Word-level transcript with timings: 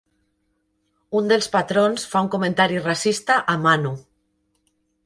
Un 1.19 1.29
dels 1.33 1.49
patrons 1.57 2.09
fa 2.15 2.25
un 2.29 2.33
comentari 2.37 2.83
racista 2.89 3.39
a 3.55 3.61
Manu. 3.69 3.95